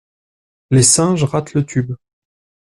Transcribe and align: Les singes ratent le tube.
Les 0.71 0.81
singes 0.81 1.25
ratent 1.25 1.53
le 1.53 1.63
tube. 1.63 1.93